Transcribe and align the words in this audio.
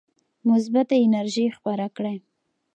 مثبته 0.49 0.95
انرژي 1.05 1.45
خپره 1.57 1.85
کړئ. 1.95 2.17